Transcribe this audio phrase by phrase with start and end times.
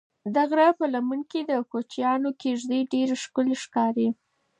[0.33, 4.07] د غره په لمنه کې د کوچیانو کيږدۍ ډېرې ښکلي ښکاري.